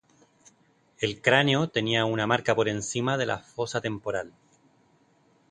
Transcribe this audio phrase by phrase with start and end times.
[0.97, 4.33] El cráneo tenía una marca por encima de la fosa temporal.